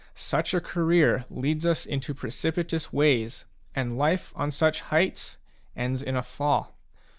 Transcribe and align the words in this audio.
Such 0.15 0.55
a 0.55 0.59
career 0.59 1.25
leads 1.29 1.63
us 1.63 1.85
into 1.85 2.15
precipitous 2.15 2.91
ways, 2.91 3.45
and 3.75 3.99
life 3.99 4.33
on 4.35 4.49
such 4.49 4.81
heights 4.81 5.37
ends 5.75 6.01
in 6.01 6.15
a 6.15 6.23
fall. 6.23 6.75